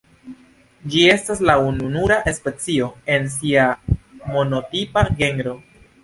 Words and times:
Ĝi 0.93 1.01
estas 1.15 1.41
la 1.49 1.55
ununura 1.65 2.15
specio 2.37 2.87
en 3.15 3.27
sia 3.33 3.67
monotipa 4.31 5.05
genro. 5.21 5.55